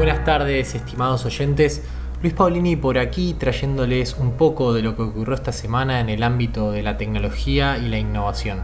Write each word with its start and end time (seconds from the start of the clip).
Buenas 0.00 0.24
tardes, 0.24 0.74
estimados 0.74 1.26
oyentes. 1.26 1.82
Luis 2.22 2.32
Paulini 2.32 2.74
por 2.74 2.96
aquí 2.96 3.34
trayéndoles 3.34 4.16
un 4.16 4.32
poco 4.32 4.72
de 4.72 4.80
lo 4.80 4.96
que 4.96 5.02
ocurrió 5.02 5.34
esta 5.34 5.52
semana 5.52 6.00
en 6.00 6.08
el 6.08 6.22
ámbito 6.22 6.72
de 6.72 6.82
la 6.82 6.96
tecnología 6.96 7.76
y 7.76 7.86
la 7.86 7.98
innovación. 7.98 8.62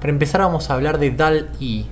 Para 0.00 0.12
empezar 0.12 0.42
vamos 0.42 0.68
a 0.68 0.74
hablar 0.74 0.98
de 0.98 1.12
DAL-E, 1.12 1.86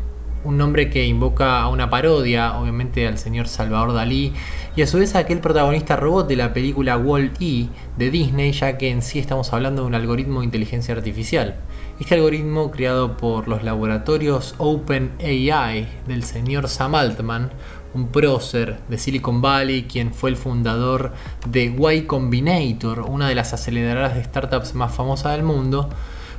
un 0.45 0.59
nombre 0.59 0.91
que 0.91 1.07
invoca 1.07 1.63
a 1.63 1.69
una 1.69 1.89
parodia, 1.89 2.59
obviamente 2.59 3.07
al 3.07 3.17
señor 3.17 3.49
Salvador 3.49 3.95
Dalí, 3.95 4.35
y 4.77 4.83
a 4.83 4.87
su 4.87 4.99
vez 4.99 5.15
a 5.15 5.21
aquel 5.21 5.41
protagonista 5.41 5.97
robot 5.97 6.29
de 6.29 6.37
la 6.37 6.53
película 6.53 6.99
Wall-E 6.99 7.69
de 7.97 8.11
Disney, 8.11 8.53
ya 8.53 8.77
que 8.77 8.91
en 8.91 9.01
sí 9.01 9.19
estamos 9.19 9.53
hablando 9.55 9.83
de 9.83 9.89
un 9.89 9.95
algoritmo 9.95 10.41
de 10.41 10.47
inteligencia 10.47 10.95
artificial. 10.95 11.57
Este 11.99 12.15
algoritmo, 12.15 12.71
creado 12.71 13.17
por 13.17 13.49
los 13.49 13.65
laboratorios 13.65 14.55
OpenAI 14.59 15.89
del 16.07 16.23
señor 16.23 16.69
Sam 16.69 16.95
Altman, 16.95 17.51
un 17.95 18.09
prócer 18.09 18.79
de 18.89 18.99
Silicon 18.99 19.41
Valley, 19.41 19.85
quien 19.85 20.13
fue 20.13 20.31
el 20.31 20.37
fundador 20.37 21.13
de 21.47 21.65
Y 21.65 22.03
Combinator, 22.03 23.01
una 23.01 23.29
de 23.29 23.35
las 23.35 23.53
aceleradoras 23.53 24.15
de 24.15 24.25
startups 24.25 24.75
más 24.75 24.95
famosas 24.95 25.33
del 25.33 25.43
mundo, 25.43 25.89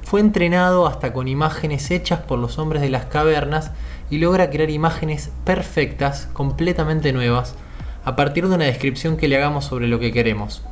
fue 0.04 0.22
entrenado 0.22 0.88
hasta 0.88 1.14
con 1.14 1.28
imágenes 1.28 1.92
hechas 1.92 2.22
por 2.22 2.40
los 2.40 2.58
hombres 2.58 2.82
de 2.82 2.90
las 2.90 3.06
cavernas 3.06 3.72
y 4.10 4.18
logra 4.18 4.50
crear 4.50 4.70
imágenes 4.70 5.32
perfectas, 5.46 6.28
completamente 6.34 7.14
nuevas, 7.14 7.56
a 8.06 8.16
partir 8.16 8.48
de 8.48 8.56
una 8.56 8.66
descripción 8.66 9.18
que 9.18 9.28
le 9.28 9.38
hagamos 9.38 9.66
sobre 9.66 9.88
lo 9.88 10.00
que 10.00 10.12
queremos. 10.12 10.64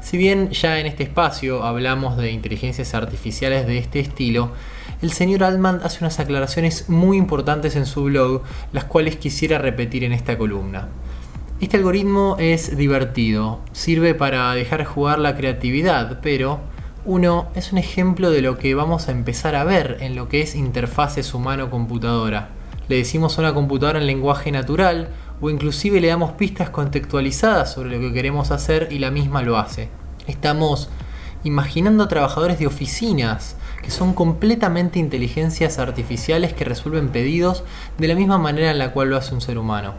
Si 0.00 0.16
bien 0.16 0.50
ya 0.50 0.80
en 0.80 0.86
este 0.86 1.02
espacio 1.02 1.62
hablamos 1.62 2.16
de 2.16 2.32
inteligencias 2.32 2.94
artificiales 2.94 3.66
de 3.66 3.78
este 3.78 4.00
estilo, 4.00 4.52
el 5.02 5.12
señor 5.12 5.44
Altman 5.44 5.80
hace 5.84 5.98
unas 6.00 6.18
aclaraciones 6.18 6.88
muy 6.88 7.16
importantes 7.16 7.76
en 7.76 7.86
su 7.86 8.04
blog, 8.04 8.42
las 8.72 8.84
cuales 8.84 9.16
quisiera 9.16 9.58
repetir 9.58 10.02
en 10.04 10.12
esta 10.12 10.38
columna. 10.38 10.88
Este 11.60 11.76
algoritmo 11.76 12.36
es 12.38 12.76
divertido, 12.76 13.60
sirve 13.72 14.14
para 14.14 14.54
dejar 14.54 14.84
jugar 14.84 15.18
la 15.18 15.36
creatividad, 15.36 16.20
pero 16.22 16.60
uno 17.04 17.48
es 17.54 17.72
un 17.72 17.78
ejemplo 17.78 18.30
de 18.30 18.40
lo 18.40 18.56
que 18.56 18.74
vamos 18.74 19.08
a 19.08 19.12
empezar 19.12 19.54
a 19.54 19.64
ver 19.64 19.98
en 20.00 20.16
lo 20.16 20.28
que 20.28 20.40
es 20.40 20.54
interfaces 20.54 21.34
humano-computadora. 21.34 22.48
Le 22.88 22.96
decimos 22.96 23.38
a 23.38 23.42
una 23.42 23.54
computadora 23.54 24.00
en 24.00 24.06
lenguaje 24.06 24.50
natural 24.50 25.10
o 25.40 25.50
inclusive 25.50 26.00
le 26.00 26.08
damos 26.08 26.32
pistas 26.32 26.70
contextualizadas 26.70 27.72
sobre 27.72 27.90
lo 27.90 28.00
que 28.00 28.12
queremos 28.12 28.50
hacer 28.50 28.88
y 28.90 28.98
la 28.98 29.10
misma 29.10 29.42
lo 29.42 29.58
hace. 29.58 29.88
Estamos 30.26 30.88
imaginando 31.44 32.08
trabajadores 32.08 32.58
de 32.58 32.66
oficinas 32.66 33.56
que 33.82 33.90
son 33.90 34.12
completamente 34.12 34.98
inteligencias 34.98 35.78
artificiales 35.78 36.52
que 36.52 36.64
resuelven 36.64 37.08
pedidos 37.08 37.64
de 37.98 38.08
la 38.08 38.14
misma 38.14 38.38
manera 38.38 38.70
en 38.70 38.78
la 38.78 38.92
cual 38.92 39.10
lo 39.10 39.16
hace 39.16 39.34
un 39.34 39.40
ser 39.40 39.58
humano. 39.58 39.94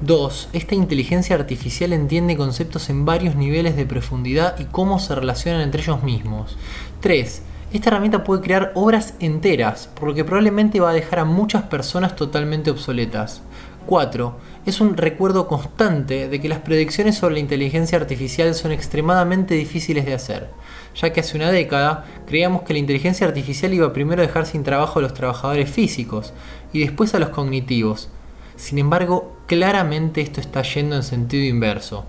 2. 0.00 0.50
Esta 0.52 0.74
inteligencia 0.74 1.36
artificial 1.36 1.92
entiende 1.92 2.36
conceptos 2.36 2.88
en 2.88 3.04
varios 3.04 3.34
niveles 3.34 3.76
de 3.76 3.84
profundidad 3.84 4.58
y 4.58 4.64
cómo 4.64 4.98
se 4.98 5.14
relacionan 5.14 5.60
entre 5.60 5.82
ellos 5.82 6.02
mismos. 6.02 6.56
3. 7.00 7.42
Esta 7.72 7.90
herramienta 7.90 8.24
puede 8.24 8.40
crear 8.40 8.72
obras 8.74 9.14
enteras, 9.20 9.90
por 9.94 10.08
lo 10.08 10.14
que 10.14 10.24
probablemente 10.24 10.80
va 10.80 10.90
a 10.90 10.94
dejar 10.94 11.18
a 11.18 11.24
muchas 11.26 11.64
personas 11.64 12.16
totalmente 12.16 12.70
obsoletas. 12.70 13.42
4. 13.88 14.36
Es 14.66 14.82
un 14.82 14.98
recuerdo 14.98 15.48
constante 15.48 16.28
de 16.28 16.40
que 16.40 16.48
las 16.48 16.58
predicciones 16.60 17.16
sobre 17.16 17.34
la 17.34 17.40
inteligencia 17.40 17.96
artificial 17.98 18.54
son 18.54 18.70
extremadamente 18.70 19.54
difíciles 19.54 20.04
de 20.04 20.12
hacer, 20.12 20.50
ya 20.94 21.10
que 21.10 21.20
hace 21.20 21.38
una 21.38 21.50
década 21.50 22.04
creíamos 22.26 22.62
que 22.62 22.74
la 22.74 22.80
inteligencia 22.80 23.26
artificial 23.26 23.72
iba 23.72 23.92
primero 23.94 24.22
a 24.22 24.26
dejar 24.26 24.44
sin 24.44 24.62
trabajo 24.62 24.98
a 24.98 25.02
los 25.02 25.14
trabajadores 25.14 25.70
físicos 25.70 26.34
y 26.72 26.80
después 26.80 27.14
a 27.14 27.18
los 27.18 27.30
cognitivos, 27.30 28.10
sin 28.56 28.78
embargo, 28.78 29.36
claramente 29.46 30.20
esto 30.20 30.40
está 30.40 30.62
yendo 30.62 30.96
en 30.96 31.02
sentido 31.02 31.44
inverso. 31.44 32.04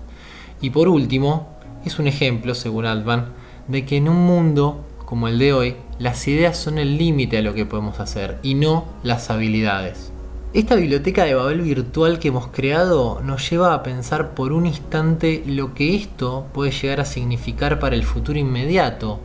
Y 0.60 0.70
por 0.70 0.88
último, 0.88 1.48
es 1.86 1.98
un 1.98 2.08
ejemplo, 2.08 2.54
según 2.54 2.84
Altman, 2.84 3.32
de 3.68 3.86
que 3.86 3.96
en 3.96 4.08
un 4.08 4.26
mundo 4.26 4.84
como 5.10 5.26
el 5.26 5.40
de 5.40 5.52
hoy, 5.52 5.76
las 5.98 6.28
ideas 6.28 6.56
son 6.56 6.78
el 6.78 6.96
límite 6.96 7.38
a 7.38 7.42
lo 7.42 7.52
que 7.52 7.66
podemos 7.66 7.98
hacer 7.98 8.38
y 8.44 8.54
no 8.54 8.84
las 9.02 9.28
habilidades. 9.28 10.12
Esta 10.52 10.74
biblioteca 10.74 11.22
de 11.22 11.34
Babel 11.34 11.60
virtual 11.60 12.18
que 12.18 12.26
hemos 12.26 12.48
creado 12.48 13.20
nos 13.22 13.48
lleva 13.48 13.72
a 13.72 13.84
pensar 13.84 14.34
por 14.34 14.52
un 14.52 14.66
instante 14.66 15.44
lo 15.46 15.74
que 15.74 15.94
esto 15.94 16.48
puede 16.52 16.72
llegar 16.72 16.98
a 16.98 17.04
significar 17.04 17.78
para 17.78 17.94
el 17.94 18.02
futuro 18.02 18.36
inmediato. 18.36 19.20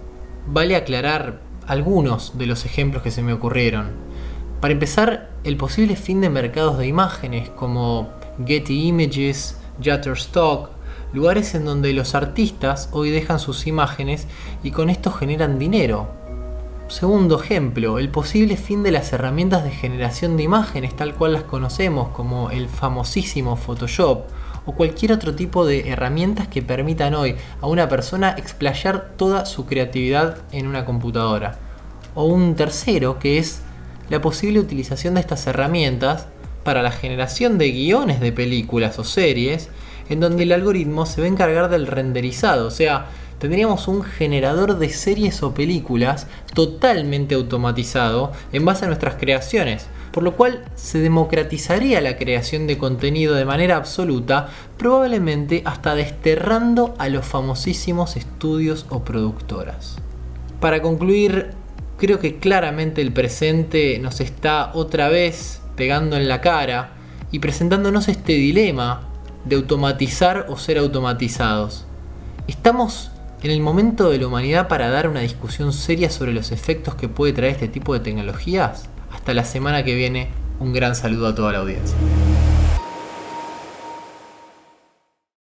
Vale 0.46 0.76
aclarar 0.76 1.42
algunos 1.66 2.38
de 2.38 2.46
los 2.46 2.64
ejemplos 2.66 3.02
que 3.02 3.10
se 3.10 3.24
me 3.24 3.34
ocurrieron. 3.34 3.88
Para 4.62 4.74
empezar, 4.74 5.32
el 5.44 5.58
posible 5.58 5.96
fin 5.96 6.22
de 6.22 6.30
mercados 6.30 6.78
de 6.78 6.86
imágenes 6.86 7.50
como 7.50 8.10
Getty 8.46 8.88
Images, 8.90 9.58
Shutterstock, 9.82 10.70
lugares 11.12 11.56
en 11.56 11.66
donde 11.66 11.92
los 11.94 12.14
artistas 12.14 12.90
hoy 12.92 13.10
dejan 13.10 13.40
sus 13.40 13.66
imágenes 13.66 14.28
y 14.62 14.70
con 14.70 14.92
esto 14.92 15.10
generan 15.10 15.58
dinero. 15.58 16.08
Segundo 16.88 17.42
ejemplo, 17.42 17.98
el 17.98 18.10
posible 18.10 18.58
fin 18.58 18.84
de 18.84 18.92
las 18.92 19.12
herramientas 19.12 19.64
de 19.64 19.72
generación 19.72 20.38
de 20.38 20.44
imágenes 20.44 20.96
tal 20.96 21.16
cual 21.16 21.34
las 21.34 21.44
conocemos 21.44 22.10
como 22.10 22.52
el 22.52 22.70
famosísimo 22.70 23.56
Photoshop 23.56 24.26
o 24.68 24.72
cualquier 24.74 25.12
otro 25.12 25.34
tipo 25.34 25.66
de 25.66 25.90
herramientas 25.90 26.48
que 26.48 26.62
permitan 26.62 27.16
hoy 27.16 27.36
a 27.60 27.66
una 27.66 27.90
persona 27.90 28.36
explayar 28.38 29.14
toda 29.18 29.46
su 29.46 29.66
creatividad 29.66 30.38
en 30.52 30.68
una 30.68 30.86
computadora. 30.86 31.58
O 32.14 32.26
un 32.26 32.56
tercero 32.56 33.18
que 33.18 33.40
es 33.40 33.62
la 34.10 34.22
posible 34.22 34.60
utilización 34.60 35.16
de 35.16 35.22
estas 35.22 35.48
herramientas 35.48 36.28
para 36.64 36.84
la 36.84 36.92
generación 36.92 37.58
de 37.58 37.72
guiones 37.72 38.20
de 38.20 38.32
películas 38.32 39.00
o 39.00 39.04
series, 39.04 39.70
en 40.08 40.20
donde 40.20 40.44
el 40.44 40.52
algoritmo 40.52 41.08
se 41.08 41.22
va 41.22 41.26
a 41.26 41.32
encargar 41.32 41.70
del 41.70 41.88
renderizado, 41.88 42.68
o 42.68 42.72
sea, 42.72 43.08
tendríamos 43.46 43.88
un 43.88 44.02
generador 44.02 44.80
de 44.80 44.90
series 44.90 45.44
o 45.44 45.54
películas 45.54 46.26
totalmente 46.56 47.36
automatizado 47.36 48.32
en 48.52 48.66
base 48.66 48.86
a 48.86 48.88
nuestras 48.88 49.18
creaciones, 49.18 49.86
por 50.12 50.24
lo 50.24 50.36
cual 50.36 50.66
se 50.74 50.98
democratizaría 50.98 52.02
la 52.02 52.18
creación 52.18 52.66
de 52.66 52.80
contenido 52.80 53.36
de 53.36 53.46
manera 53.46 53.76
absoluta, 53.76 54.50
probablemente 54.80 55.62
hasta 55.64 55.94
desterrando 55.94 56.96
a 56.98 57.08
los 57.08 57.24
famosísimos 57.24 58.18
estudios 58.18 58.88
o 58.90 59.04
productoras. 59.04 59.98
Para 60.60 60.82
concluir, 60.82 61.52
creo 62.00 62.18
que 62.20 62.40
claramente 62.40 63.04
el 63.04 63.14
presente 63.14 64.00
nos 64.00 64.22
está 64.22 64.72
otra 64.74 65.10
vez 65.10 65.62
pegando 65.76 66.18
en 66.18 66.28
la 66.28 66.42
cara 66.42 66.94
y 67.32 67.38
presentándonos 67.38 68.08
este 68.08 68.34
dilema 68.34 69.08
de 69.46 69.58
automatizar 69.58 70.48
o 70.50 70.58
ser 70.58 70.80
automatizados. 70.80 71.86
¿Estamos 72.48 73.12
en 73.44 73.52
el 73.52 73.62
momento 73.62 74.10
de 74.10 74.18
la 74.18 74.28
humanidad 74.28 74.68
para 74.68 74.90
dar 74.90 75.08
una 75.08 75.20
discusión 75.20 75.74
seria 75.74 76.10
sobre 76.10 76.34
los 76.34 76.52
efectos 76.52 76.96
que 76.96 77.08
puede 77.08 77.34
traer 77.34 77.54
este 77.54 77.68
tipo 77.68 77.94
de 77.94 78.00
tecnologías? 78.00 78.90
Hasta 79.12 79.34
la 79.34 79.44
semana 79.44 79.84
que 79.84 79.96
viene, 79.96 80.30
un 80.60 80.74
gran 80.74 80.96
saludo 80.96 81.28
a 81.28 81.36
toda 81.36 81.52
la 81.52 81.60
audiencia. 81.60 81.96